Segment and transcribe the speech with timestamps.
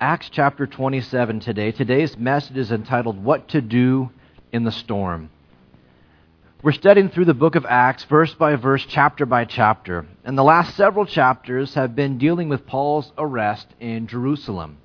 [0.00, 1.72] Acts chapter 27 today.
[1.72, 4.10] Today's message is entitled What to Do
[4.52, 5.28] in the Storm.
[6.62, 10.06] We're studying through the book of Acts, verse by verse, chapter by chapter.
[10.24, 14.78] And the last several chapters have been dealing with Paul's arrest in Jerusalem.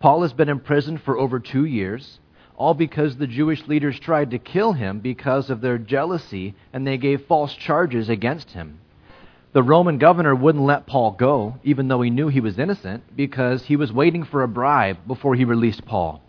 [0.00, 2.18] Paul has been imprisoned for over two years,
[2.56, 6.96] all because the Jewish leaders tried to kill him because of their jealousy and they
[6.96, 8.80] gave false charges against him.
[9.52, 13.64] The Roman governor wouldn't let Paul go, even though he knew he was innocent, because
[13.64, 16.20] he was waiting for a bribe before he released Paul.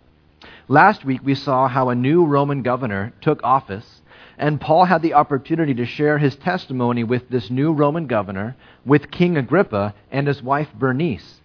[0.68, 4.00] Last week, we saw how a new Roman governor took office,
[4.38, 8.56] and Paul had the opportunity to share his testimony with this new Roman governor,
[8.86, 11.42] with King Agrippa and his wife Bernice.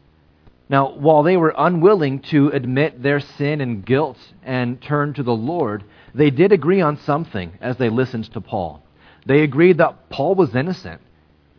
[0.70, 5.36] Now, while they were unwilling to admit their sin and guilt and turn to the
[5.36, 5.84] Lord,
[6.14, 8.82] they did agree on something as they listened to Paul.
[9.26, 11.02] They agreed that Paul was innocent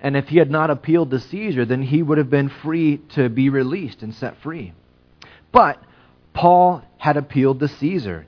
[0.01, 3.29] and if he had not appealed to Caesar, then he would have been free to
[3.29, 4.73] be released and set free.
[5.53, 5.83] But
[6.33, 8.27] Paul had appealed to Caesar.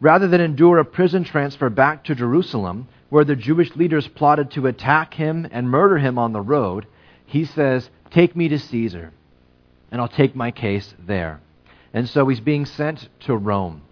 [0.00, 4.66] Rather than endure a prison transfer back to Jerusalem, where the Jewish leaders plotted to
[4.66, 6.86] attack him and murder him on the road,
[7.26, 9.12] he says, Take me to Caesar,
[9.90, 11.40] and I'll take my case there.
[11.92, 13.82] And so he's being sent to Rome.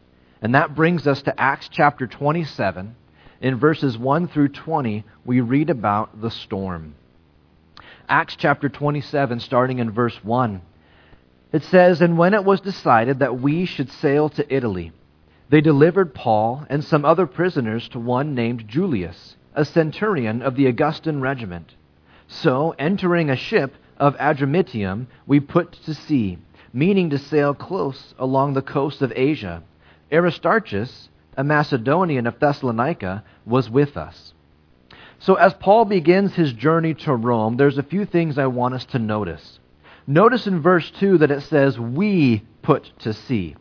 [0.40, 2.94] And that brings us to Acts chapter 27.
[3.40, 6.94] In verses 1 through 20, we read about the storm.
[8.10, 10.62] Acts chapter 27, starting in verse 1.
[11.52, 14.92] It says, And when it was decided that we should sail to Italy,
[15.50, 20.66] they delivered Paul and some other prisoners to one named Julius, a centurion of the
[20.66, 21.74] Augustan regiment.
[22.28, 26.38] So, entering a ship of Adramyttium, we put to sea,
[26.72, 29.62] meaning to sail close along the coast of Asia.
[30.10, 34.32] Aristarchus, a Macedonian of Thessalonica, was with us.
[35.20, 38.84] So, as Paul begins his journey to Rome, there's a few things I want us
[38.86, 39.58] to notice.
[40.06, 43.56] Notice in verse 2 that it says, We put to sea.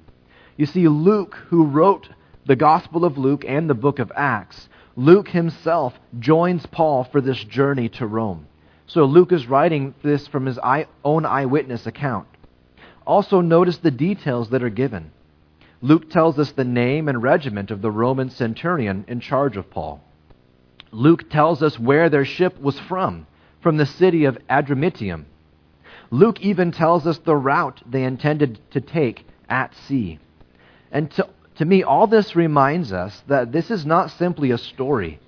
[0.56, 2.10] You see, Luke, who wrote
[2.46, 7.44] the Gospel of Luke and the book of Acts, Luke himself joins Paul for this
[7.44, 8.48] journey to Rome.
[8.86, 10.60] So, Luke is writing this from his
[11.04, 12.28] own eyewitness account.
[13.06, 15.12] Also, notice the details that are given.
[15.82, 20.04] Luke tells us the name and regiment of the Roman centurion in charge of Paul.
[20.92, 23.28] Luke tells us where their ship was from,
[23.62, 25.26] from the city of Adramyttium.
[26.10, 30.20] Luke even tells us the route they intended to take at sea.
[30.92, 35.20] And to, to me, all this reminds us that this is not simply a story,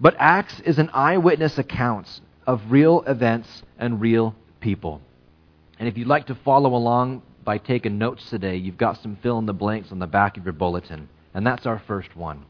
[0.00, 5.00] but Acts is an eyewitness account of real events and real people.
[5.78, 9.38] And if you'd like to follow along by taking notes today, you've got some fill
[9.38, 11.08] in the blanks on the back of your bulletin.
[11.34, 12.44] And that's our first one.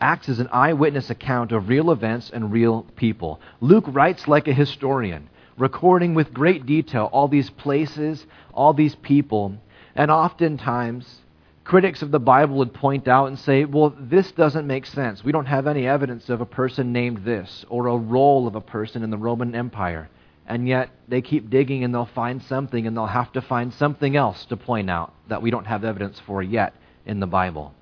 [0.00, 3.38] Acts as an eyewitness account of real events and real people.
[3.60, 5.28] Luke writes like a historian,
[5.58, 9.58] recording with great detail all these places, all these people,
[9.94, 11.20] and oftentimes
[11.64, 15.22] critics of the Bible would point out and say, well, this doesn't make sense.
[15.22, 18.60] We don't have any evidence of a person named this or a role of a
[18.60, 20.08] person in the Roman Empire.
[20.46, 24.16] And yet they keep digging and they'll find something and they'll have to find something
[24.16, 26.74] else to point out that we don't have evidence for yet
[27.06, 27.72] in the Bible.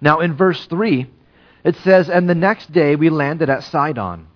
[0.00, 1.06] Now, in verse 3,
[1.64, 4.26] it says, And the next day we landed at Sidon.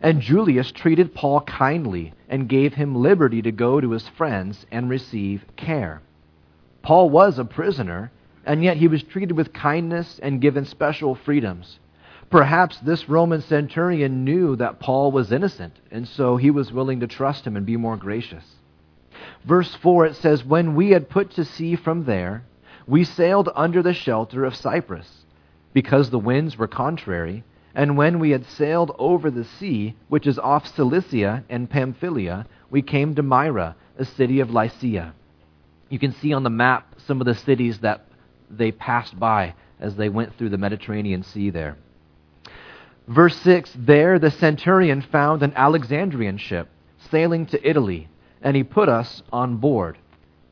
[0.00, 4.90] And Julius treated Paul kindly and gave him liberty to go to his friends and
[4.90, 6.02] receive care.
[6.82, 8.12] Paul was a prisoner,
[8.44, 11.78] and yet he was treated with kindness and given special freedoms.
[12.30, 17.06] Perhaps this Roman centurion knew that Paul was innocent, and so he was willing to
[17.06, 18.44] trust him and be more gracious.
[19.44, 22.44] Verse 4 it says, When we had put to sea from there,
[22.86, 25.24] we sailed under the shelter of Cyprus
[25.76, 27.44] because the winds were contrary.
[27.74, 32.80] And when we had sailed over the sea, which is off Cilicia and Pamphylia, we
[32.80, 35.12] came to Myra, a city of Lycia.
[35.90, 38.06] You can see on the map some of the cities that
[38.48, 41.76] they passed by as they went through the Mediterranean Sea there.
[43.06, 46.68] Verse 6 There the centurion found an Alexandrian ship
[47.10, 48.08] sailing to Italy,
[48.40, 49.98] and he put us on board.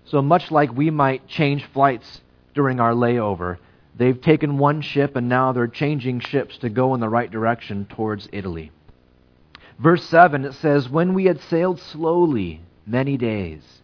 [0.04, 2.20] So much like we might change flights
[2.52, 3.56] during our layover,
[3.96, 7.86] They've taken one ship and now they're changing ships to go in the right direction
[7.86, 8.72] towards Italy.
[9.78, 13.82] Verse 7 it says, When we had sailed slowly many days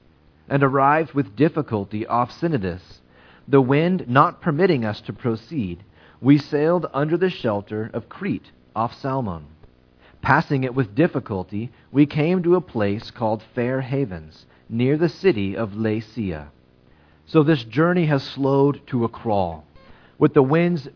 [0.48, 3.00] and arrived with difficulty off Cnidus,
[3.46, 5.84] the wind not permitting us to proceed,
[6.20, 9.46] we sailed under the shelter of Crete off Salmone.
[10.22, 15.56] Passing it with difficulty, we came to a place called Fair Havens, near the city
[15.56, 16.48] of Lasea.
[17.26, 19.64] So this journey has slowed to a crawl.
[20.20, 20.86] With the winds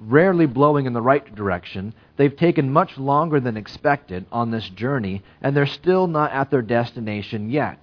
[0.00, 5.22] rarely blowing in the right direction, they've taken much longer than expected on this journey,
[5.40, 7.78] and they're still not at their destination yet.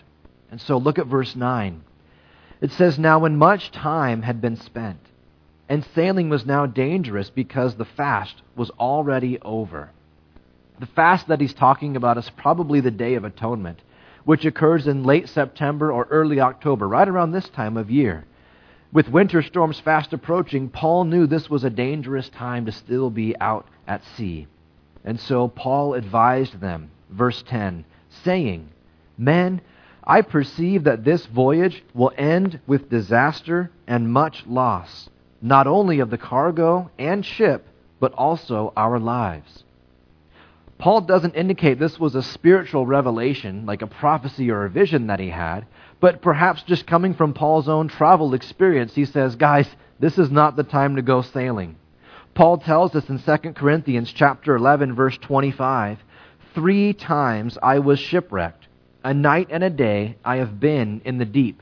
[0.51, 1.81] And so look at verse 9.
[2.59, 4.99] It says, Now when much time had been spent,
[5.69, 9.91] and sailing was now dangerous because the fast was already over.
[10.79, 13.79] The fast that he's talking about is probably the Day of Atonement,
[14.25, 18.25] which occurs in late September or early October, right around this time of year.
[18.91, 23.39] With winter storms fast approaching, Paul knew this was a dangerous time to still be
[23.39, 24.47] out at sea.
[25.05, 28.69] And so Paul advised them, verse 10, saying,
[29.15, 29.61] Men,
[30.03, 35.07] I perceive that this voyage will end with disaster and much loss,
[35.39, 37.67] not only of the cargo and ship,
[37.99, 39.65] but also our lives.
[40.79, 45.19] Paul doesn't indicate this was a spiritual revelation, like a prophecy or a vision that
[45.19, 45.65] he had,
[45.99, 49.67] but perhaps just coming from Paul's own travel experience, he says, guys,
[49.99, 51.75] this is not the time to go sailing.
[52.33, 55.99] Paul tells us in 2 Corinthians chapter 11 verse 25,
[56.55, 58.69] "Three times I was shipwrecked.
[59.03, 61.61] A night and a day I have been in the deep."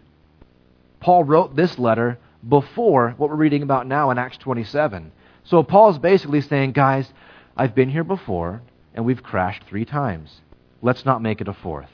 [0.99, 5.11] Paul wrote this letter before what we're reading about now in Acts 27.
[5.43, 7.11] So Paul's basically saying, guys,
[7.55, 8.61] I've been here before
[8.97, 10.41] and we've crashed 3 times.
[10.81, 11.91] Let's not make it a fourth.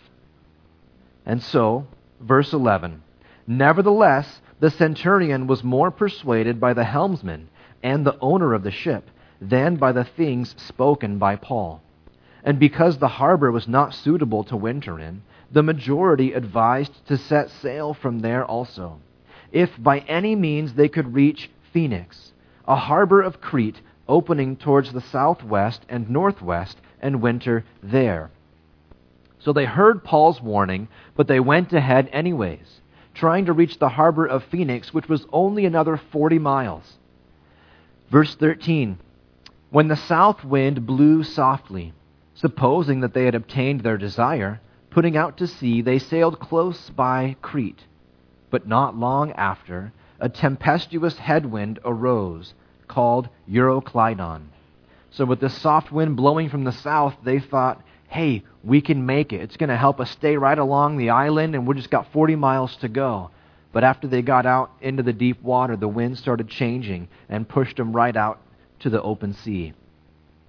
[1.25, 1.85] And so,
[2.21, 3.03] verse 11,
[3.45, 7.49] Nevertheless, the centurion was more persuaded by the helmsman
[7.83, 9.09] and the owner of the ship
[9.41, 11.81] than by the things spoken by Paul.
[12.41, 17.49] And because the harbor was not suitable to winter in, the majority advised to set
[17.49, 18.99] sail from there also,
[19.51, 22.31] if by any means they could reach Phoenix,
[22.65, 28.31] a harbor of Crete opening towards the southwest and northwest, and winter there.
[29.37, 32.81] So they heard Paul's warning, but they went ahead anyways,
[33.13, 36.97] trying to reach the harbor of Phoenix, which was only another 40 miles.
[38.09, 38.97] Verse 13
[39.69, 41.93] When the south wind blew softly,
[42.35, 47.35] supposing that they had obtained their desire, putting out to sea, they sailed close by
[47.41, 47.83] Crete.
[48.49, 52.53] But not long after, a tempestuous headwind arose,
[52.87, 54.52] called Euroclydon.
[55.13, 59.31] So, with this soft wind blowing from the south, they thought, hey, we can make
[59.31, 59.41] it.
[59.41, 62.35] It's going to help us stay right along the island, and we've just got 40
[62.35, 63.29] miles to go.
[63.71, 67.77] But after they got out into the deep water, the wind started changing and pushed
[67.77, 68.39] them right out
[68.79, 69.73] to the open sea.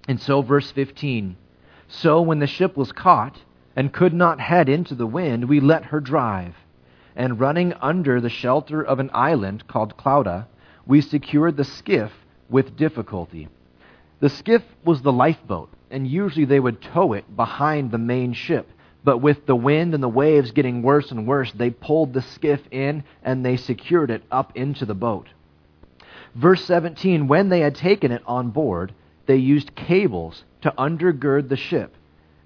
[0.07, 1.35] And so, verse 15
[1.87, 3.39] So when the ship was caught
[3.75, 6.55] and could not head into the wind, we let her drive.
[7.15, 10.47] And running under the shelter of an island called Clauda,
[10.87, 12.11] we secured the skiff
[12.49, 13.47] with difficulty.
[14.19, 18.67] The skiff was the lifeboat, and usually they would tow it behind the main ship
[19.05, 22.61] but with the wind and the waves getting worse and worse, they pulled the skiff
[22.71, 25.27] in and they secured it up into the boat.
[26.33, 28.93] Verse 17 When they had taken it on board,
[29.27, 31.93] they used cables to undergird the ship,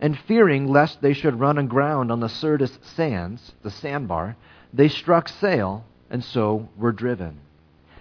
[0.01, 4.35] and fearing lest they should run aground on the Syrtis sands, the sandbar,
[4.73, 7.39] they struck sail and so were driven.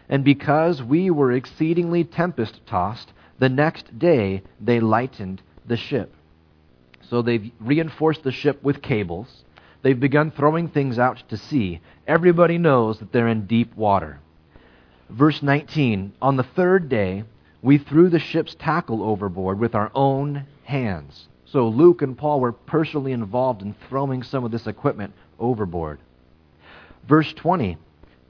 [0.08, 6.14] And because we were exceedingly tempest tossed, the next day they lightened the ship.
[7.08, 9.44] So they've reinforced the ship with cables.
[9.82, 11.80] They've begun throwing things out to sea.
[12.06, 14.20] Everybody knows that they're in deep water.
[15.08, 17.24] Verse 19 On the third day,
[17.62, 21.28] we threw the ship's tackle overboard with our own hands.
[21.46, 25.98] So Luke and Paul were personally involved in throwing some of this equipment overboard.
[27.08, 27.78] Verse 20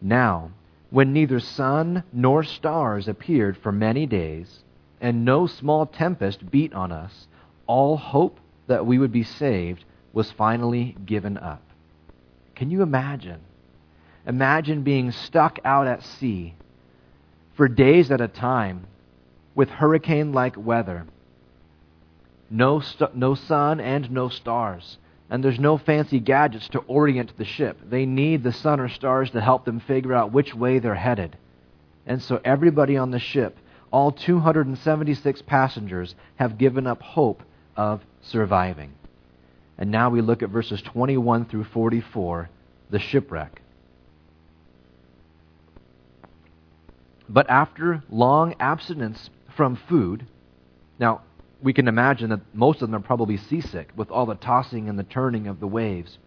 [0.00, 0.52] Now,
[0.90, 4.60] when neither sun nor stars appeared for many days,
[5.00, 7.26] and no small tempest beat on us,
[7.66, 11.62] all hope that we would be saved was finally given up.
[12.54, 13.40] Can you imagine?
[14.26, 16.54] Imagine being stuck out at sea
[17.54, 18.86] for days at a time
[19.54, 21.06] with hurricane like weather.
[22.50, 24.98] No, st- no sun and no stars.
[25.30, 27.78] And there's no fancy gadgets to orient the ship.
[27.84, 31.36] They need the sun or stars to help them figure out which way they're headed.
[32.06, 33.58] And so everybody on the ship,
[33.90, 37.42] all 276 passengers, have given up hope
[37.76, 38.92] of surviving.
[39.78, 42.50] And now we look at verses 21 through 44,
[42.90, 43.62] the shipwreck.
[47.28, 50.26] But after long abstinence from food,
[50.98, 51.20] now
[51.62, 54.98] we can imagine that most of them are probably seasick with all the tossing and
[54.98, 56.18] the turning of the waves.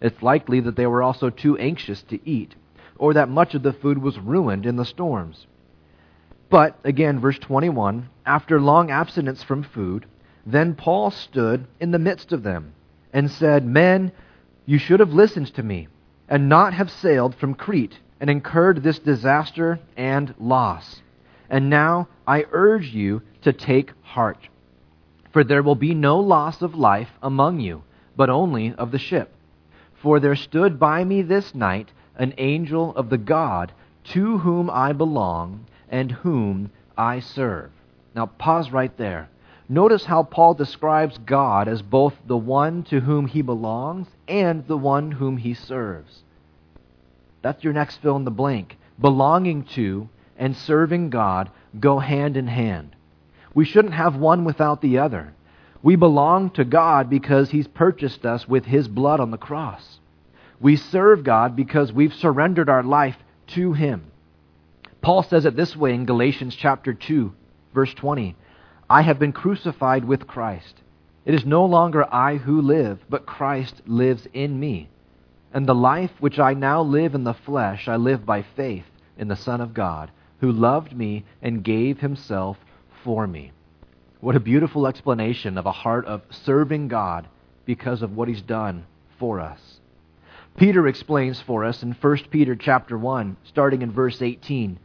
[0.00, 2.54] It's likely that they were also too anxious to eat,
[2.96, 5.46] or that much of the food was ruined in the storms.
[6.50, 10.06] But, again, verse 21 after long abstinence from food,
[10.46, 12.72] then Paul stood in the midst of them
[13.12, 14.12] and said, Men,
[14.66, 15.88] you should have listened to me
[16.28, 21.02] and not have sailed from Crete and incurred this disaster and loss.
[21.50, 24.48] And now I urge you to take heart,
[25.32, 27.82] for there will be no loss of life among you,
[28.16, 29.34] but only of the ship.
[29.94, 33.72] For there stood by me this night an angel of the God
[34.04, 37.70] to whom I belong and whom I serve.
[38.14, 39.28] Now, pause right there.
[39.68, 44.76] Notice how Paul describes God as both the one to whom he belongs and the
[44.76, 46.22] one whom he serves.
[47.42, 48.76] That's your next fill in the blank.
[49.00, 52.94] Belonging to and serving God go hand in hand.
[53.54, 55.32] We shouldn't have one without the other.
[55.82, 59.98] We belong to God because He's purchased us with His blood on the cross.
[60.60, 63.16] We serve God because we've surrendered our life
[63.48, 64.10] to Him.
[65.04, 67.30] Paul says it this way in Galatians chapter 2,
[67.74, 68.34] verse 20
[68.88, 70.80] I have been crucified with Christ.
[71.26, 74.88] It is no longer I who live, but Christ lives in me.
[75.52, 78.86] And the life which I now live in the flesh, I live by faith
[79.18, 82.56] in the Son of God, who loved me and gave himself
[83.02, 83.52] for me.
[84.20, 87.28] What a beautiful explanation of a heart of serving God
[87.66, 88.86] because of what he's done
[89.18, 89.80] for us.
[90.56, 94.78] Peter explains for us in 1 Peter chapter 1, starting in verse 18.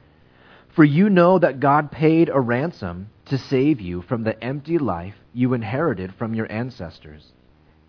[0.80, 5.16] For you know that God paid a ransom to save you from the empty life
[5.34, 7.34] you inherited from your ancestors.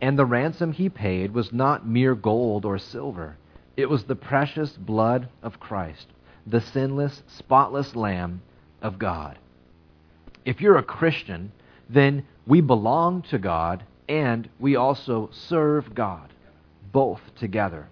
[0.00, 3.36] And the ransom he paid was not mere gold or silver,
[3.76, 6.08] it was the precious blood of Christ,
[6.44, 8.42] the sinless, spotless Lamb
[8.82, 9.38] of God.
[10.44, 11.52] If you're a Christian,
[11.88, 16.32] then we belong to God and we also serve God,
[16.90, 17.86] both together.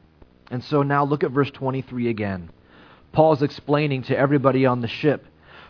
[0.51, 2.51] And so now look at verse 23 again.
[3.13, 5.27] Paul's explaining to everybody on the ship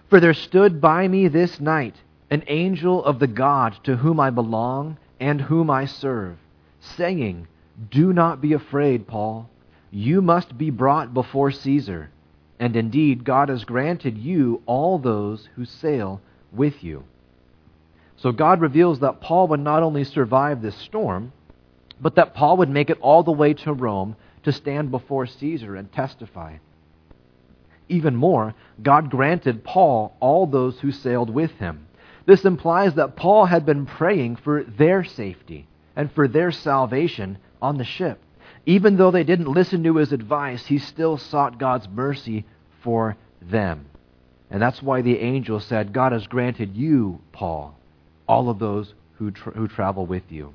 [0.09, 1.97] For there stood by me this night
[2.31, 6.37] an angel of the God to whom I belong and whom I serve,
[6.81, 7.49] saying,
[7.91, 9.49] Do not be afraid, Paul.
[9.91, 12.11] You must be brought before Caesar.
[12.61, 16.21] And indeed, God has granted you all those who sail
[16.53, 17.05] with you.
[18.17, 21.33] So God reveals that Paul would not only survive this storm,
[22.01, 25.77] but that Paul would make it all the way to Rome to stand before Caesar
[25.77, 26.57] and testify.
[27.89, 31.87] Even more, God granted Paul all those who sailed with him.
[32.27, 35.67] This implies that Paul had been praying for their safety
[35.97, 38.21] and for their salvation on the ship.
[38.67, 42.45] Even though they didn't listen to his advice, he still sought God's mercy
[42.83, 43.87] for them.
[44.51, 47.79] And that's why the angel said, God has granted you, Paul,
[48.27, 50.53] all of those who, tra- who travel with you.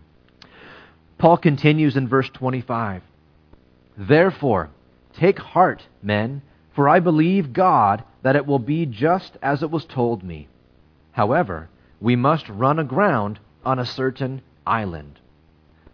[1.17, 3.01] Paul continues in verse 25
[3.97, 4.69] Therefore,
[5.13, 6.41] take heart, men
[6.75, 10.47] for I believe God that it will be just as it was told me.
[11.11, 15.19] However, we must run aground on a certain island.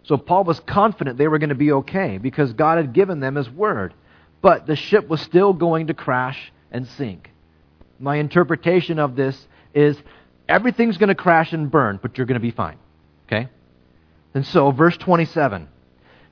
[0.02, 3.36] So Paul was confident they were going to be okay because God had given them
[3.36, 3.94] his word.
[4.40, 7.30] But the ship was still going to crash and sink.
[7.98, 9.96] My interpretation of this is
[10.48, 12.78] everything's going to crash and burn, but you're going to be fine.
[13.26, 13.48] Okay?
[14.32, 15.68] And so, verse 27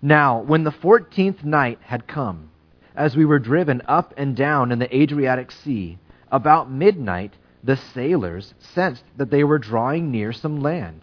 [0.01, 2.48] Now, when the fourteenth night had come,
[2.99, 5.99] as we were driven up and down in the Adriatic Sea,
[6.33, 11.03] about midnight the sailors sensed that they were drawing near some land.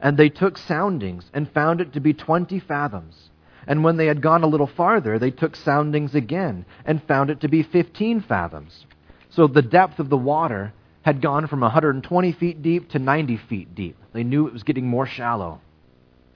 [0.00, 3.30] And they took soundings and found it to be twenty fathoms.
[3.68, 7.40] And when they had gone a little farther, they took soundings again and found it
[7.40, 8.84] to be fifteen fathoms.
[9.30, 13.74] So the depth of the water had gone from 120 feet deep to 90 feet
[13.74, 13.96] deep.
[14.12, 15.60] They knew it was getting more shallow.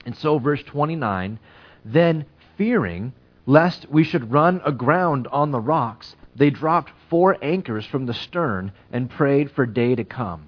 [0.05, 1.39] And so, verse 29
[1.85, 2.25] then
[2.57, 3.13] fearing
[3.45, 8.71] lest we should run aground on the rocks, they dropped four anchors from the stern
[8.91, 10.45] and prayed for day to come.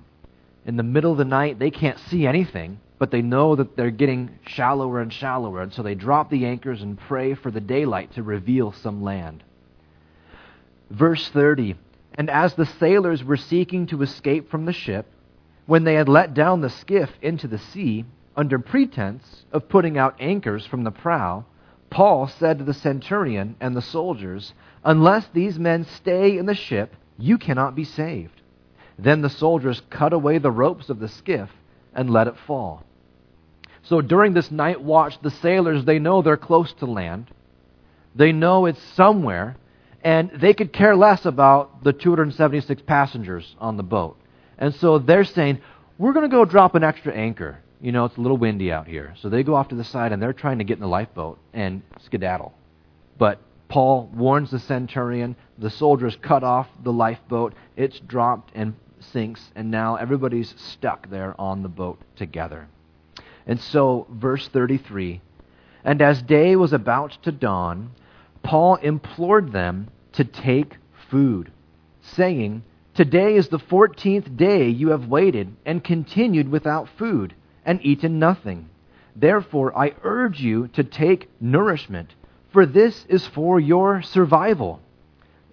[0.66, 3.92] In the middle of the night, they can't see anything, but they know that they're
[3.92, 8.14] getting shallower and shallower, and so they drop the anchors and pray for the daylight
[8.14, 9.44] to reveal some land.
[10.90, 11.76] Verse 30
[12.16, 15.06] And as the sailors were seeking to escape from the ship,
[15.66, 20.16] when they had let down the skiff into the sea, under pretense of putting out
[20.20, 21.46] anchors from the prow,
[21.90, 26.96] Paul said to the centurion and the soldiers, Unless these men stay in the ship,
[27.18, 28.42] you cannot be saved.
[28.98, 31.50] Then the soldiers cut away the ropes of the skiff
[31.94, 32.84] and let it fall.
[33.84, 37.30] So during this night watch, the sailors, they know they're close to land.
[38.16, 39.58] They know it's somewhere,
[40.04, 44.18] and they could care less about the 276 passengers on the boat.
[44.58, 45.62] And so they're saying,
[45.98, 48.88] we're going to go drop an extra anchor you know, it's a little windy out
[48.88, 49.14] here.
[49.22, 51.38] So they go off to the side and they're trying to get in the lifeboat
[51.54, 52.52] and skedaddle.
[53.20, 55.36] But Paul warns the centurion.
[55.60, 57.54] The soldiers cut off the lifeboat.
[57.76, 62.68] It's dropped and sinks, and now everybody's stuck there on the boat together.
[63.46, 65.22] And so, verse 33
[65.84, 67.92] And as day was about to dawn,
[68.42, 70.78] Paul implored them to take
[71.12, 71.52] food,
[72.02, 72.64] saying,
[72.96, 77.36] Today is the fourteenth day you have waited and continued without food
[77.66, 78.70] and eaten nothing.
[79.16, 82.14] Therefore, I urge you to take nourishment,
[82.52, 84.82] for this is for your survival.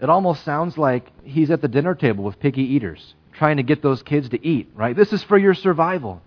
[0.01, 3.83] It almost sounds like he's at the dinner table with picky eaters, trying to get
[3.83, 4.97] those kids to eat, right?
[4.97, 6.21] This is for your survival.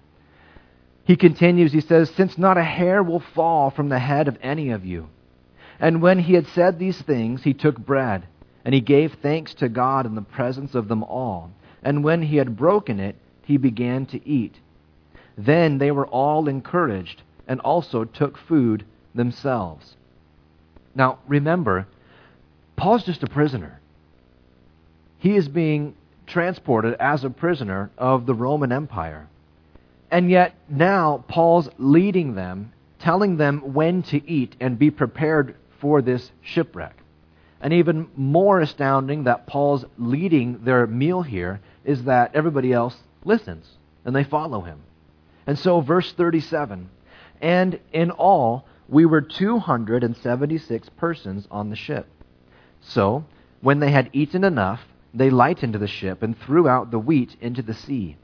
[1.03, 4.71] He continues, he says, Since not a hair will fall from the head of any
[4.71, 5.09] of you.
[5.79, 8.25] And when he had said these things, he took bread,
[8.63, 11.51] and he gave thanks to God in the presence of them all.
[11.83, 14.55] And when he had broken it, he began to eat.
[15.37, 19.95] Then they were all encouraged, and also took food themselves.
[20.95, 21.87] Now, remember,
[22.75, 23.79] Paul's just a prisoner.
[25.19, 25.95] He is being
[26.27, 29.27] transported as a prisoner of the Roman Empire.
[30.11, 36.01] And yet now Paul's leading them, telling them when to eat and be prepared for
[36.01, 36.95] this shipwreck.
[37.61, 43.67] And even more astounding that Paul's leading their meal here is that everybody else listens
[44.03, 44.79] and they follow him.
[45.47, 46.89] And so, verse 37
[47.41, 52.07] And in all, we were 276 persons on the ship.
[52.81, 53.25] So,
[53.61, 54.81] when they had eaten enough,
[55.13, 58.17] they lightened the ship and threw out the wheat into the sea.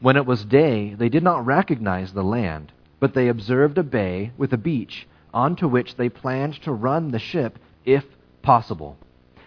[0.00, 4.32] When it was day, they did not recognize the land, but they observed a bay
[4.36, 8.04] with a beach, onto which they planned to run the ship if
[8.42, 8.96] possible.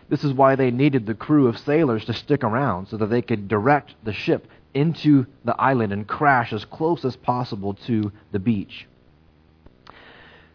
[0.10, 3.22] This is why they needed the crew of sailors to stick around so that they
[3.22, 4.48] could direct the ship
[4.78, 8.88] into the island and crash as close as possible to the beach.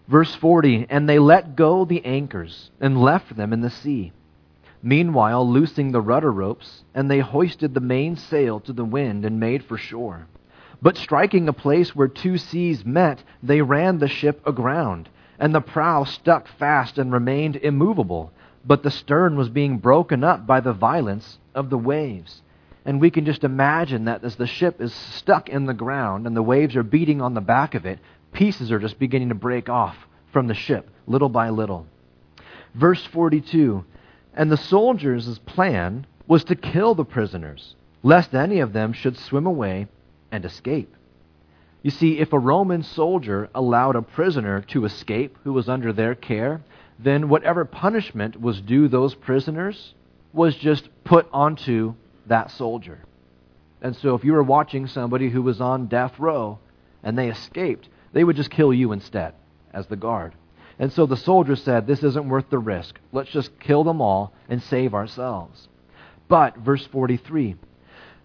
[0.08, 4.12] Verse 40 And they let go the anchors and left them in the sea
[4.82, 9.64] meanwhile loosing the rudder ropes, and they hoisted the mainsail to the wind and made
[9.64, 10.26] for shore.
[10.80, 15.60] But striking a place where two seas met, they ran the ship aground, and the
[15.60, 18.32] prow stuck fast and remained immovable,
[18.64, 22.42] but the stern was being broken up by the violence of the waves.
[22.84, 26.36] And we can just imagine that as the ship is stuck in the ground and
[26.36, 28.00] the waves are beating on the back of it,
[28.32, 29.96] pieces are just beginning to break off
[30.32, 31.86] from the ship, little by little.
[32.74, 33.84] Verse 42
[34.34, 39.46] and the soldiers' plan was to kill the prisoners, lest any of them should swim
[39.46, 39.88] away
[40.30, 40.94] and escape.
[41.82, 46.14] You see, if a Roman soldier allowed a prisoner to escape who was under their
[46.14, 46.62] care,
[46.98, 49.94] then whatever punishment was due those prisoners
[50.32, 51.94] was just put onto
[52.26, 53.00] that soldier.
[53.80, 56.58] And so if you were watching somebody who was on death row
[57.02, 59.34] and they escaped, they would just kill you instead
[59.72, 60.34] as the guard.
[60.78, 62.98] And so the soldier said, This isn't worth the risk.
[63.12, 65.68] Let's just kill them all and save ourselves.
[66.28, 67.56] But, verse 43,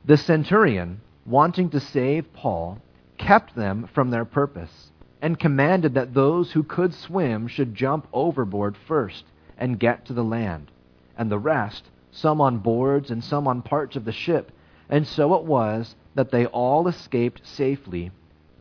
[0.05, 2.79] the centurion, wanting to save Paul,
[3.17, 8.77] kept them from their purpose and commanded that those who could swim should jump overboard
[8.88, 9.25] first
[9.57, 10.71] and get to the land,
[11.17, 11.83] and the rest,
[12.17, 14.51] some on boards and some on parts of the ship.
[14.89, 18.12] And so it was that they all escaped safely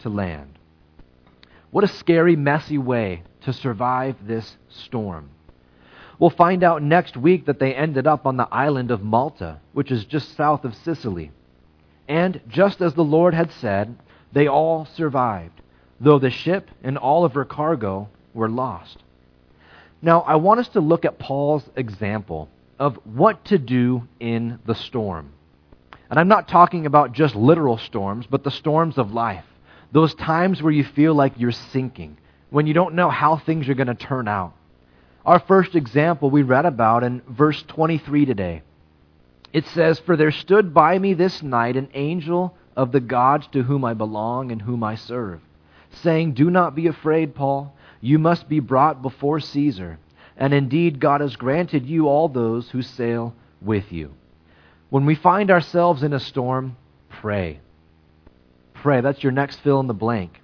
[0.00, 0.58] to land.
[1.70, 5.30] What a scary, messy way to survive this storm.
[6.18, 9.90] We'll find out next week that they ended up on the island of Malta, which
[9.90, 11.30] is just south of Sicily.
[12.08, 13.96] And just as the Lord had said,
[14.32, 15.60] they all survived,
[16.00, 19.02] though the ship and all of her cargo were lost.
[20.02, 24.74] Now, I want us to look at Paul's example of what to do in the
[24.74, 25.32] storm.
[26.10, 29.44] And I'm not talking about just literal storms, but the storms of life.
[29.92, 32.18] Those times where you feel like you're sinking,
[32.50, 34.54] when you don't know how things are going to turn out.
[35.24, 38.62] Our first example we read about in verse 23 today.
[39.52, 43.62] It says, For there stood by me this night an angel of the gods to
[43.62, 45.40] whom I belong and whom I serve,
[45.90, 47.74] saying, Do not be afraid, Paul.
[48.00, 49.98] You must be brought before Caesar.
[50.36, 54.14] And indeed, God has granted you all those who sail with you.
[54.90, 56.76] When we find ourselves in a storm,
[57.08, 57.60] pray.
[58.74, 59.00] Pray.
[59.00, 60.40] That's your next fill in the blank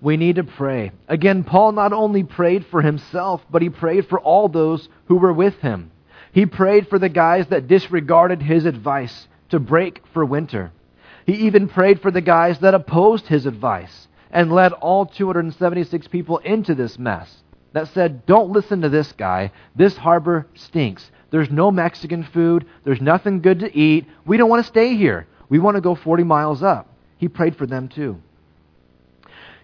[0.00, 0.92] we need to pray.
[1.08, 5.32] Again, Paul not only prayed for himself, but he prayed for all those who were
[5.32, 5.90] with him.
[6.32, 10.72] He prayed for the guys that disregarded his advice to break for winter.
[11.26, 16.38] He even prayed for the guys that opposed his advice and led all 276 people
[16.38, 17.42] into this mess.
[17.72, 19.52] That said, don't listen to this guy.
[19.76, 21.10] This harbor stinks.
[21.30, 22.66] There's no Mexican food.
[22.84, 24.06] There's nothing good to eat.
[24.24, 25.26] We don't want to stay here.
[25.48, 26.88] We want to go 40 miles up.
[27.18, 28.20] He prayed for them too.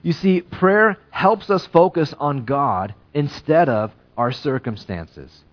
[0.03, 5.45] You see, prayer helps us focus on God instead of our circumstances.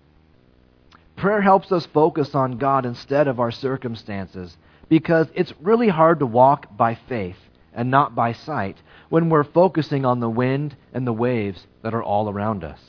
[1.16, 4.56] Prayer helps us focus on God instead of our circumstances
[4.88, 7.36] because it's really hard to walk by faith
[7.72, 8.76] and not by sight
[9.12, 12.80] when we're focusing on the wind and the waves that are all around us.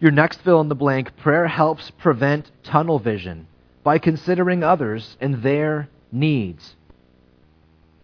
[0.00, 3.46] Your next fill in the blank prayer helps prevent tunnel vision
[3.84, 6.74] by considering others and their needs.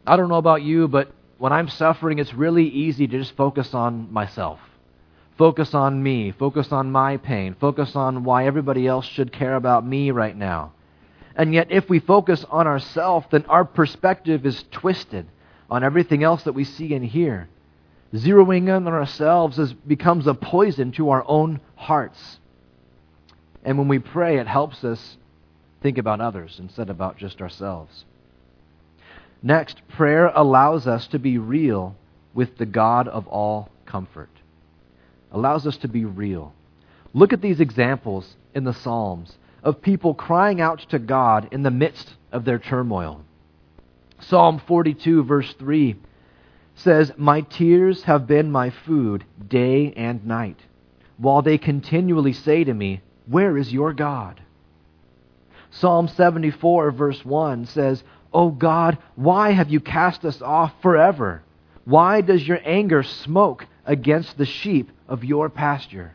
[0.06, 3.74] I don't know about you, but when I'm suffering, it's really easy to just focus
[3.74, 4.60] on myself.
[5.36, 9.84] focus on me, focus on my pain, focus on why everybody else should care about
[9.84, 10.70] me right now.
[11.34, 15.26] And yet, if we focus on ourselves, then our perspective is twisted
[15.70, 17.48] on everything else that we see and hear.
[18.12, 22.38] Zeroing in on ourselves is, becomes a poison to our own hearts.
[23.64, 25.16] And when we pray, it helps us
[25.80, 28.04] think about others instead about just ourselves.
[29.42, 31.96] Next, prayer allows us to be real
[32.34, 34.30] with the God of all comfort.
[35.32, 36.52] Allows us to be real.
[37.14, 41.70] Look at these examples in the Psalms of people crying out to God in the
[41.70, 43.22] midst of their turmoil.
[44.20, 45.96] Psalm 42, verse 3
[46.74, 50.58] says, My tears have been my food day and night,
[51.16, 54.40] while they continually say to me, Where is your God?
[55.70, 58.02] Psalm 74, verse 1 says,
[58.32, 61.42] O God, why have you cast us off forever?
[61.84, 66.12] Why does your anger smoke against the sheep of your pasture?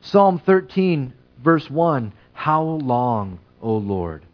[0.00, 1.12] Psalm 13,
[1.42, 4.24] verse 1 How long, O Lord,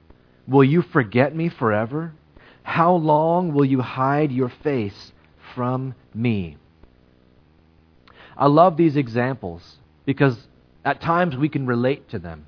[0.47, 2.13] will you forget me forever?
[2.65, 5.13] How long will you hide your face
[5.55, 6.57] from me?
[8.37, 10.49] I love these examples because
[10.85, 12.47] at times we can relate to them.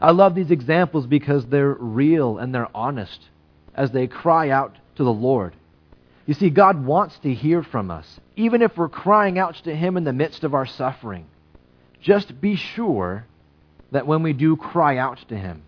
[0.00, 3.28] I love these examples because they're real and they're honest
[3.74, 5.54] as they cry out to the Lord.
[6.26, 9.96] You see, God wants to hear from us, even if we're crying out to Him
[9.96, 11.26] in the midst of our suffering.
[12.00, 13.26] Just be sure
[13.92, 15.62] that when we do cry out to Him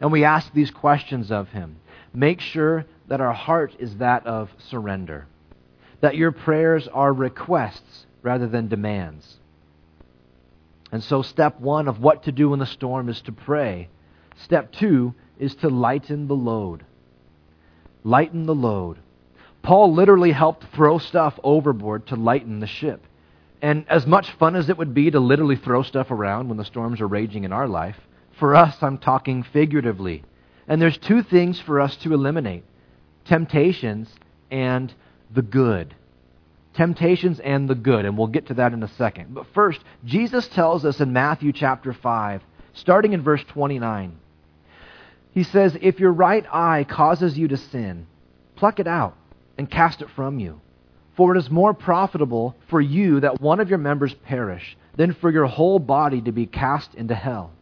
[0.00, 1.76] and we ask these questions of Him,
[2.12, 5.26] make sure that our heart is that of surrender,
[6.00, 9.36] that your prayers are requests rather than demands.
[10.90, 13.90] And so, step one of what to do in the storm is to pray.
[14.36, 16.86] Step two is to lighten the load.
[18.02, 18.96] Lighten the load.
[19.60, 23.04] Paul literally helped throw stuff overboard to lighten the ship.
[23.60, 26.64] And as much fun as it would be to literally throw stuff around when the
[26.64, 28.00] storms are raging in our life,
[28.38, 30.24] for us, I'm talking figuratively.
[30.66, 32.64] And there's two things for us to eliminate
[33.24, 34.08] temptations
[34.50, 34.92] and
[35.32, 35.94] the good
[36.74, 39.34] temptations and the good, and we'll get to that in a second.
[39.34, 42.42] But first, Jesus tells us in Matthew chapter 5,
[42.74, 44.16] starting in verse 29,
[45.32, 48.06] he says, If your right eye causes you to sin,
[48.56, 49.16] pluck it out
[49.58, 50.60] and cast it from you.
[51.16, 55.30] For it is more profitable for you that one of your members perish than for
[55.30, 57.52] your whole body to be cast into hell.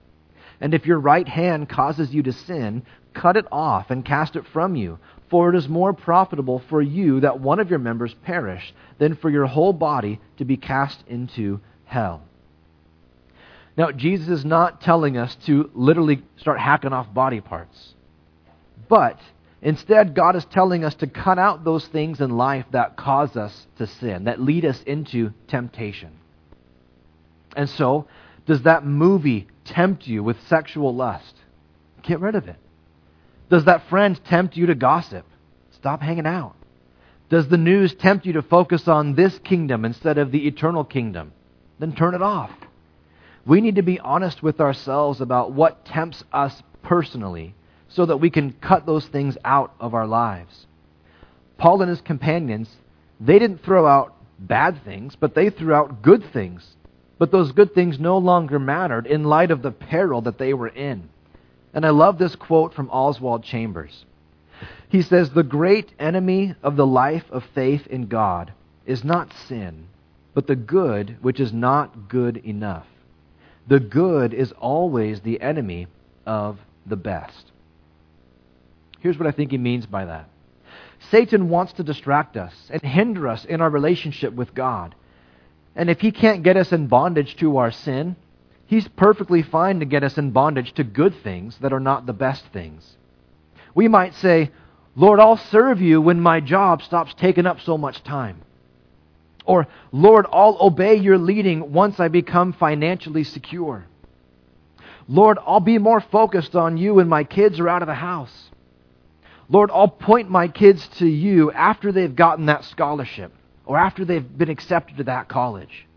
[0.61, 4.47] And if your right hand causes you to sin, cut it off and cast it
[4.53, 4.99] from you.
[5.31, 9.31] For it is more profitable for you that one of your members perish than for
[9.31, 12.23] your whole body to be cast into hell.
[13.77, 17.95] Now, Jesus is not telling us to literally start hacking off body parts.
[18.89, 19.21] But
[19.63, 23.69] instead, God is telling us to cut out those things in life that cause us
[23.79, 26.11] to sin, that lead us into temptation.
[27.55, 28.07] And so,
[28.47, 31.37] does that movie tempt you with sexual lust?
[32.03, 32.57] Get rid of it.
[33.51, 35.27] Does that friend tempt you to gossip?
[35.73, 36.55] Stop hanging out.
[37.29, 41.33] Does the news tempt you to focus on this kingdom instead of the eternal kingdom?
[41.79, 42.51] Then turn it off.
[43.45, 47.55] We need to be honest with ourselves about what tempts us personally
[47.89, 50.67] so that we can cut those things out of our lives.
[51.59, 52.71] Paul and his companions,
[53.19, 56.67] they didn't throw out bad things, but they threw out good things.
[57.19, 60.69] But those good things no longer mattered in light of the peril that they were
[60.69, 61.09] in.
[61.73, 64.05] And I love this quote from Oswald Chambers.
[64.89, 68.53] He says, The great enemy of the life of faith in God
[68.87, 69.87] is not sin,
[70.35, 72.87] but the good which is not good enough.
[73.69, 75.87] The good is always the enemy
[76.27, 77.53] of the best.
[78.99, 80.29] Here's what I think he means by that
[81.11, 84.95] Satan wants to distract us and hinder us in our relationship with God.
[85.77, 88.17] And if he can't get us in bondage to our sin,
[88.71, 92.13] He's perfectly fine to get us in bondage to good things that are not the
[92.13, 92.97] best things.
[93.75, 94.53] We might say,
[94.95, 98.43] Lord, I'll serve you when my job stops taking up so much time.
[99.45, 103.87] Or, Lord, I'll obey your leading once I become financially secure.
[105.09, 108.51] Lord, I'll be more focused on you when my kids are out of the house.
[109.49, 113.33] Lord, I'll point my kids to you after they've gotten that scholarship
[113.67, 115.89] or after they've been accepted to that college.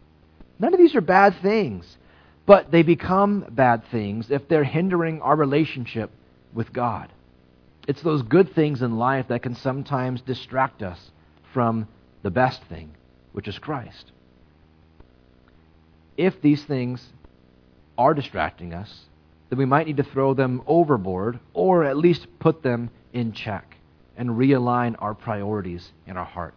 [0.58, 1.98] None of these are bad things.
[2.46, 6.12] But they become bad things if they're hindering our relationship
[6.54, 7.10] with God.
[7.88, 11.12] It's those good things in life that can sometimes distract us
[11.54, 11.88] from
[12.22, 12.92] the best thing,
[13.32, 14.12] which is Christ.
[16.18, 17.06] If these things
[17.98, 19.06] are distracting us,
[19.50, 23.78] then we might need to throw them overboard or at least put them in check
[24.18, 26.56] and realign our priorities in our heart.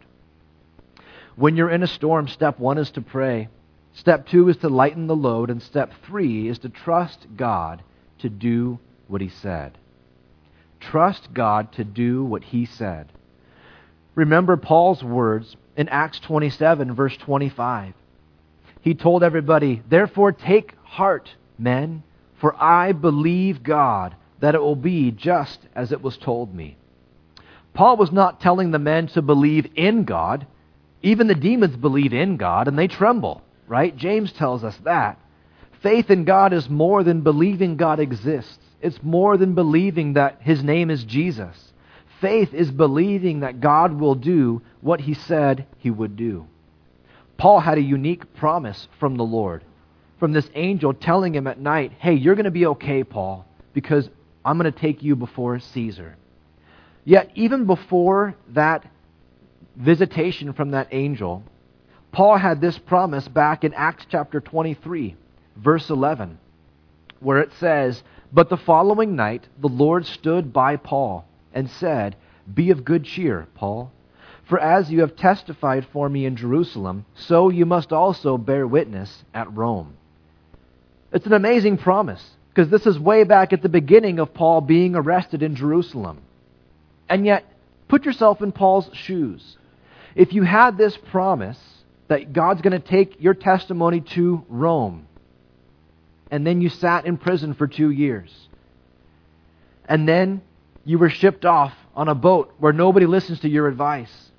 [1.36, 3.48] When you're in a storm, step one is to pray.
[3.96, 5.50] Step two is to lighten the load.
[5.50, 7.82] And step three is to trust God
[8.18, 8.78] to do
[9.08, 9.76] what He said.
[10.80, 13.10] Trust God to do what He said.
[14.14, 17.94] Remember Paul's words in Acts 27, verse 25.
[18.82, 22.02] He told everybody, Therefore take heart, men,
[22.36, 26.76] for I believe God that it will be just as it was told me.
[27.72, 30.46] Paul was not telling the men to believe in God.
[31.02, 33.96] Even the demons believe in God and they tremble, right?
[33.96, 35.18] James tells us that.
[35.82, 38.58] Faith in God is more than believing God exists.
[38.80, 41.72] It's more than believing that his name is Jesus.
[42.20, 46.46] Faith is believing that God will do what he said he would do.
[47.36, 49.62] Paul had a unique promise from the Lord,
[50.18, 54.08] from this angel telling him at night, Hey, you're going to be okay, Paul, because
[54.44, 56.16] I'm going to take you before Caesar.
[57.04, 58.84] Yet, even before that
[59.76, 61.44] visitation from that angel,
[62.16, 65.16] Paul had this promise back in Acts chapter 23,
[65.56, 66.38] verse 11,
[67.20, 68.02] where it says,
[68.32, 72.16] But the following night the Lord stood by Paul and said,
[72.54, 73.92] Be of good cheer, Paul.
[74.48, 79.22] For as you have testified for me in Jerusalem, so you must also bear witness
[79.34, 79.98] at Rome.
[81.12, 84.96] It's an amazing promise, because this is way back at the beginning of Paul being
[84.96, 86.22] arrested in Jerusalem.
[87.10, 87.44] And yet,
[87.88, 89.58] put yourself in Paul's shoes.
[90.14, 91.58] If you had this promise
[92.08, 95.06] that God's going to take your testimony to Rome,
[96.30, 98.48] and then you sat in prison for two years,
[99.88, 100.42] and then
[100.84, 104.30] you were shipped off on a boat where nobody listens to your advice,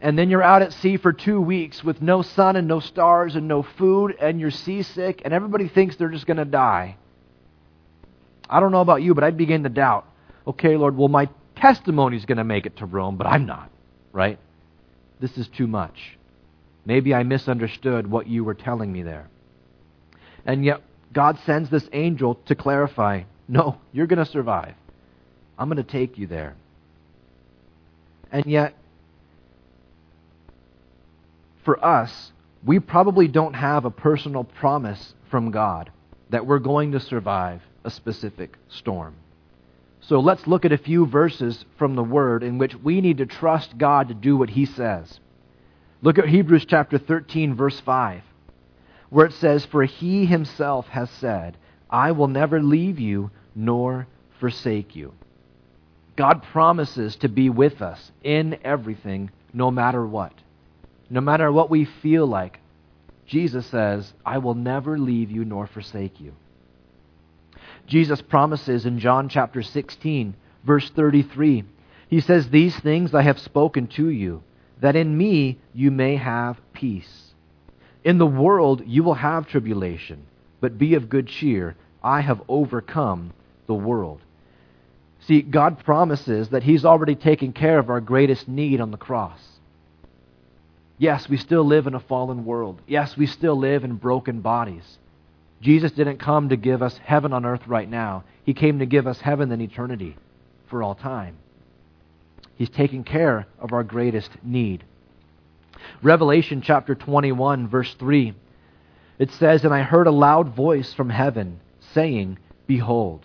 [0.00, 3.36] and then you're out at sea for two weeks with no sun and no stars
[3.36, 6.96] and no food, and you're seasick, and everybody thinks they're just going to die.
[8.50, 10.06] I don't know about you, but I'd begin to doubt
[10.48, 13.70] okay, Lord, well, my testimony is going to make it to Rome, but I'm not,
[14.12, 14.38] right?
[15.20, 16.17] This is too much.
[16.88, 19.28] Maybe I misunderstood what you were telling me there.
[20.46, 20.80] And yet,
[21.12, 24.74] God sends this angel to clarify no, you're going to survive.
[25.58, 26.56] I'm going to take you there.
[28.32, 28.74] And yet,
[31.62, 32.32] for us,
[32.64, 35.92] we probably don't have a personal promise from God
[36.30, 39.14] that we're going to survive a specific storm.
[40.00, 43.26] So let's look at a few verses from the Word in which we need to
[43.26, 45.20] trust God to do what He says.
[46.00, 48.22] Look at Hebrews chapter 13, verse 5,
[49.10, 51.56] where it says, For He Himself has said,
[51.90, 54.06] I will never leave you nor
[54.38, 55.14] forsake you.
[56.14, 60.32] God promises to be with us in everything, no matter what.
[61.10, 62.60] No matter what we feel like,
[63.26, 66.34] Jesus says, I will never leave you nor forsake you.
[67.86, 70.34] Jesus promises in John chapter 16,
[70.64, 71.64] verse 33.
[72.08, 74.42] He says, These things I have spoken to you,
[74.80, 77.32] that in me you may have peace.
[78.04, 80.26] In the world you will have tribulation,
[80.60, 81.76] but be of good cheer.
[82.02, 83.32] I have overcome
[83.66, 84.20] the world.
[85.20, 89.40] See, God promises that He's already taken care of our greatest need on the cross.
[90.96, 92.80] Yes, we still live in a fallen world.
[92.86, 94.98] Yes, we still live in broken bodies.
[95.60, 98.24] Jesus didn't come to give us heaven on earth right now.
[98.44, 100.16] He came to give us heaven in eternity
[100.68, 101.36] for all time.
[102.58, 104.84] He's taking care of our greatest need.
[106.02, 108.34] Revelation chapter 21, verse 3,
[109.18, 111.60] it says, And I heard a loud voice from heaven
[111.94, 113.24] saying, Behold,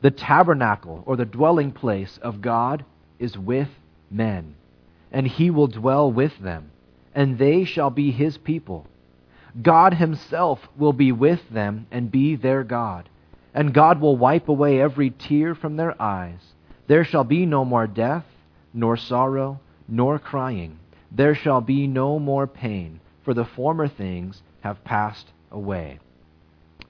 [0.00, 2.84] the tabernacle or the dwelling place of God
[3.20, 3.68] is with
[4.10, 4.56] men,
[5.12, 6.72] and he will dwell with them,
[7.14, 8.86] and they shall be his people
[9.60, 13.08] God Himself will be with them and be their God.
[13.52, 16.40] And God will wipe away every tear from their eyes.
[16.86, 18.24] There shall be no more death,
[18.72, 20.78] nor sorrow, nor crying.
[21.10, 25.98] There shall be no more pain, for the former things have passed away.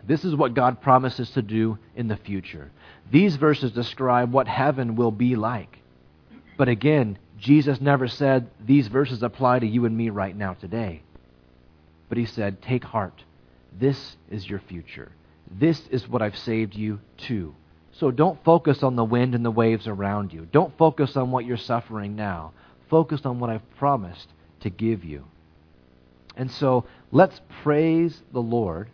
[0.07, 2.71] This is what God promises to do in the future.
[3.11, 5.79] These verses describe what heaven will be like.
[6.57, 11.03] But again, Jesus never said these verses apply to you and me right now today.
[12.09, 13.25] But he said, Take heart.
[13.79, 15.13] This is your future.
[15.51, 17.55] This is what I've saved you to.
[18.01, 20.49] So don't focus on the wind and the waves around you.
[20.51, 22.53] Don't focus on what you're suffering now.
[22.89, 24.29] Focus on what I've promised
[24.61, 25.25] to give you.
[26.37, 28.89] And so let's praise the Lord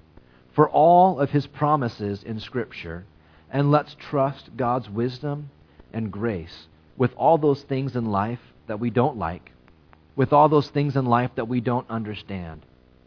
[0.54, 3.04] for all of his promises in Scripture,
[3.50, 5.50] and let's trust God's wisdom
[5.92, 6.66] and grace
[6.96, 9.52] with all those things in life that we don't like,
[10.16, 12.62] with all those things in life that we don't understand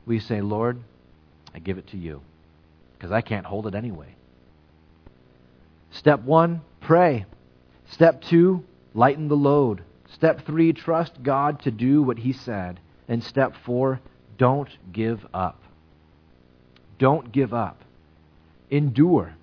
[0.10, 0.80] we say, Lord,
[1.54, 2.22] I give it to you
[2.98, 4.16] because I can't hold it anyway.
[5.92, 7.26] Step one, pray.
[7.88, 9.84] Step two, lighten the load.
[10.14, 12.80] Step three, trust God to do what He said.
[13.08, 14.00] And step four,
[14.38, 15.62] don't give up.
[16.98, 17.84] Don't give up.
[18.70, 19.34] Endure.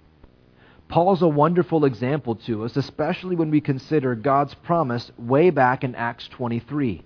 [0.89, 5.95] Paul's a wonderful example to us, especially when we consider God's promise way back in
[5.97, 7.03] Acts 23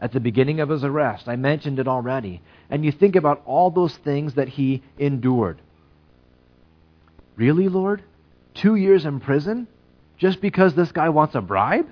[0.00, 1.28] at the beginning of his arrest.
[1.28, 2.40] I mentioned it already.
[2.68, 5.60] And you think about all those things that he endured.
[7.36, 8.02] Really, Lord?
[8.54, 9.66] Two years in prison?
[10.18, 11.88] Just because this guy wants a bribe?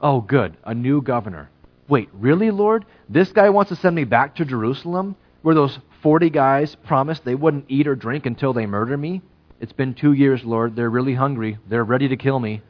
[0.00, 0.56] Oh, good.
[0.64, 1.50] A new governor.
[1.88, 2.84] Wait, really, Lord?
[3.08, 7.34] This guy wants to send me back to Jerusalem where those 40 guys promised they
[7.34, 9.22] wouldn't eat or drink until they murder me?
[9.60, 10.76] It's been two years, Lord.
[10.76, 11.58] They're really hungry.
[11.68, 12.62] They're ready to kill me.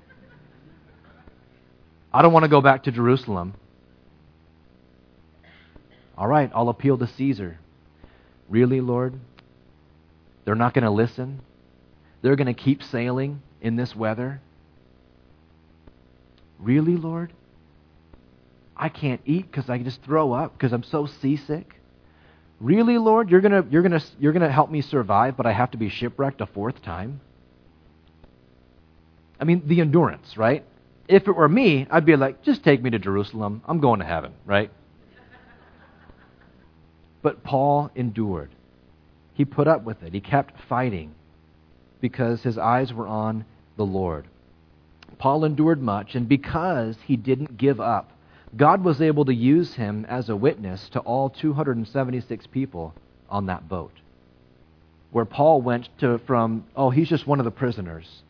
[2.13, 3.55] I don't want to go back to Jerusalem.
[6.17, 7.59] All right, I'll appeal to Caesar.
[8.49, 9.15] Really, Lord?
[10.45, 11.41] They're not going to listen?
[12.23, 14.41] They're going to keep sailing in this weather?
[16.59, 17.33] Really, Lord?
[18.77, 21.75] I can't eat because I just throw up because I'm so seasick?
[22.61, 23.31] Really, Lord?
[23.31, 25.89] You're going to you're to you're to help me survive, but I have to be
[25.89, 27.21] shipwrecked a fourth time?
[29.41, 30.65] I mean, the endurance, right?
[31.07, 33.63] If it were me, I'd be like, just take me to Jerusalem.
[33.67, 34.71] I'm going to heaven, right?
[37.23, 38.51] But Paul endured.
[39.35, 40.13] He put up with it.
[40.13, 41.15] He kept fighting
[42.01, 43.45] because his eyes were on
[43.77, 44.27] the Lord.
[45.19, 48.13] Paul endured much, and because he didn't give up,
[48.57, 52.95] God was able to use him as a witness to all 276 people
[53.29, 53.93] on that boat.
[55.11, 58.23] Where Paul went to from, oh, he's just one of the prisoners,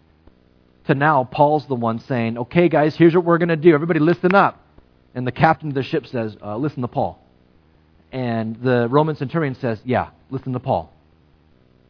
[0.87, 3.75] to now Paul's the one saying, okay, guys, here's what we're going to do.
[3.75, 4.65] Everybody listen up.
[5.15, 7.21] And the captain of the ship says, uh, listen to Paul.
[8.13, 10.93] And the Roman centurion says, Yeah, listen to Paul.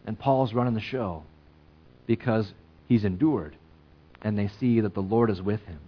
[0.07, 1.23] And Paul's running the show
[2.09, 2.53] because
[2.89, 3.55] he's endured
[4.23, 5.79] and they see that the Lord is with him.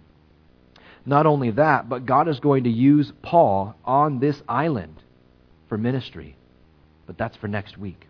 [1.05, 4.95] Not only that, but God is going to use Paul on this island
[5.67, 6.37] for ministry.
[7.07, 8.07] But that's for next week.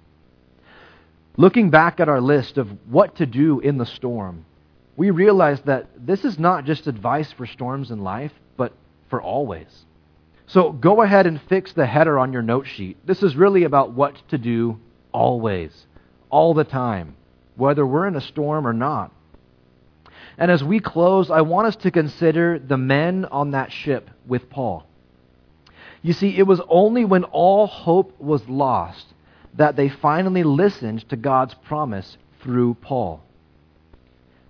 [1.38, 4.46] Looking back at our list of what to do in the storm,
[4.98, 8.74] we realize that this is not just advice for storms in life, but
[9.10, 9.86] for always.
[10.48, 12.98] So go ahead and fix the header on your note sheet.
[13.08, 14.78] This is really about what to do
[15.14, 15.88] always,
[16.30, 17.16] all the time,
[17.56, 19.12] whether we're in a storm or not.
[20.38, 24.50] And as we close, I want us to consider the men on that ship with
[24.50, 24.86] Paul.
[26.02, 29.06] You see, it was only when all hope was lost
[29.56, 33.22] that they finally listened to God's promise through Paul.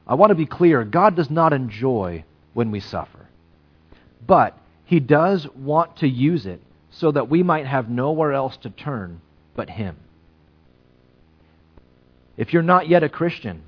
[0.08, 3.28] I want to be clear God does not enjoy when we suffer.
[4.26, 6.62] But he does want to use it
[6.92, 9.22] so that we might have nowhere else to turn
[9.56, 9.96] but Him.
[12.38, 13.62] If you're not yet a Christian,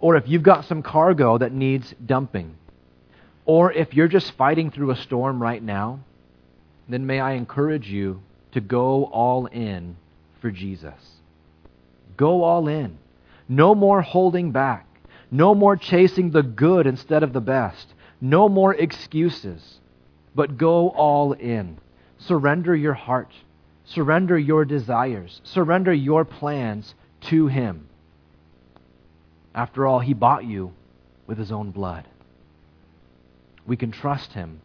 [0.00, 2.56] or if you've got some cargo that needs dumping,
[3.44, 6.00] or if you're just fighting through a storm right now,
[6.88, 9.96] then may I encourage you to go all in
[10.40, 11.20] for Jesus.
[12.16, 12.98] Go all in.
[13.48, 14.86] No more holding back.
[15.30, 17.94] No more chasing the good instead of the best.
[18.20, 19.78] No more excuses
[20.38, 21.76] but go all in.
[22.18, 23.32] Surrender your heart.
[23.84, 25.40] Surrender your desires.
[25.42, 27.88] Surrender your plans to Him.
[29.54, 30.72] After all, He bought you
[31.26, 32.06] with His own blood.
[33.66, 34.60] We can trust Him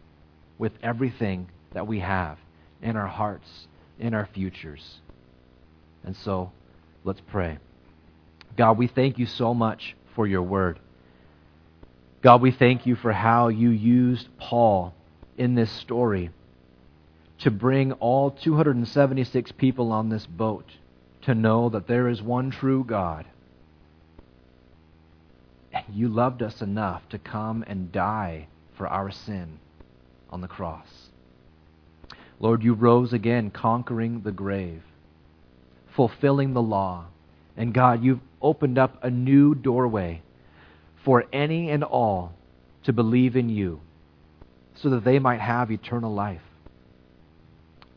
[0.58, 2.38] with everything that we have
[2.82, 3.68] in our hearts,
[4.00, 5.00] in our futures.
[6.04, 6.52] And so,
[7.04, 7.58] let's pray.
[8.56, 10.80] God, we thank you so much for your word.
[12.22, 14.94] God, we thank you for how you used Paul
[15.38, 16.30] in this story
[17.40, 20.66] to bring all 276 people on this boat
[21.26, 23.26] to know that there is one true God.
[25.92, 29.60] You loved us enough to come and die for our sin
[30.30, 30.88] on the cross.
[32.40, 34.82] Lord, you rose again, conquering the grave,
[35.96, 37.06] fulfilling the law.
[37.56, 40.22] And God, you've opened up a new doorway
[41.06, 42.34] for any and all
[42.84, 43.80] to believe in you
[44.76, 46.42] so that they might have eternal life.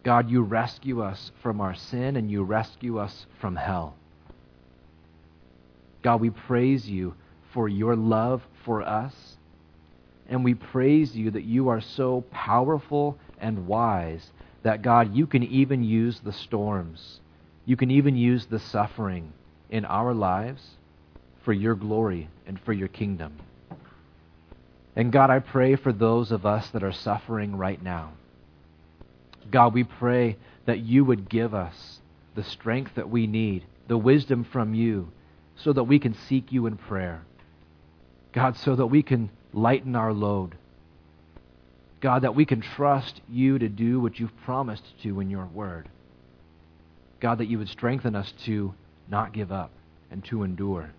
[0.06, 3.96] God, you rescue us from our sin and you rescue us from hell.
[6.04, 7.16] God, we praise you
[7.52, 9.36] for your love for us.
[10.28, 14.30] And we praise you that you are so powerful and wise
[14.62, 17.18] that, God, you can even use the storms.
[17.64, 19.32] You can even use the suffering
[19.70, 20.62] in our lives
[21.42, 23.40] for your glory and for your kingdom.
[24.94, 28.12] And God, I pray for those of us that are suffering right now.
[29.50, 30.36] God, we pray
[30.66, 32.00] that you would give us
[32.34, 35.10] the strength that we need, the wisdom from you,
[35.56, 37.22] so that we can seek you in prayer.
[38.32, 40.56] God, so that we can lighten our load.
[42.00, 45.88] God, that we can trust you to do what you've promised to in your word.
[47.20, 48.74] God, that you would strengthen us to
[49.08, 49.70] not give up
[50.10, 50.90] and to endure.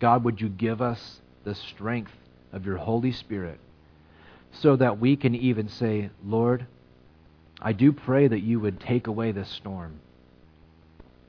[0.00, 2.12] God, would you give us the strength
[2.52, 3.60] of your Holy Spirit
[4.60, 6.66] so that we can even say, Lord,
[7.60, 10.00] I do pray that you would take away this storm.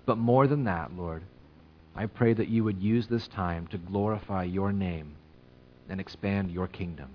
[0.05, 1.23] But more than that, Lord,
[1.95, 5.15] I pray that you would use this time to glorify your name
[5.89, 7.09] and expand your kingdom.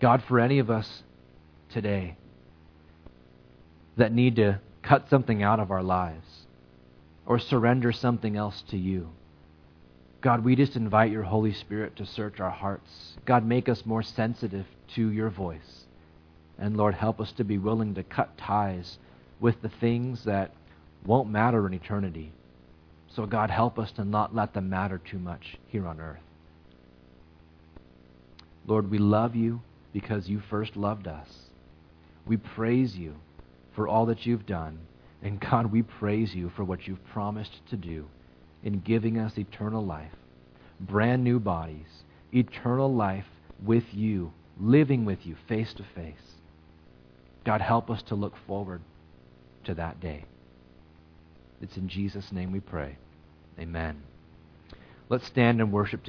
[0.00, 1.02] God, for any of us
[1.70, 2.16] today
[3.96, 6.46] that need to cut something out of our lives
[7.26, 9.08] or surrender something else to you,
[10.24, 12.88] God, we just invite your Holy Spirit to search our hearts.
[13.26, 14.64] God, make us more sensitive
[14.94, 15.84] to your voice.
[16.58, 18.96] And Lord, help us to be willing to cut ties
[19.38, 20.52] with the things that
[21.04, 22.32] won't matter in eternity.
[23.14, 26.22] So, God, help us to not let them matter too much here on earth.
[28.66, 29.60] Lord, we love you
[29.92, 31.28] because you first loved us.
[32.26, 33.16] We praise you
[33.76, 34.78] for all that you've done.
[35.22, 38.06] And God, we praise you for what you've promised to do
[38.64, 40.16] in giving us eternal life,
[40.80, 42.02] brand new bodies,
[42.32, 43.26] eternal life
[43.64, 46.14] with you, living with you face to face.
[47.44, 48.80] God, help us to look forward
[49.64, 50.24] to that day.
[51.60, 52.96] It's in Jesus' name we pray.
[53.58, 54.02] Amen.
[55.08, 56.02] Let's stand and worship together.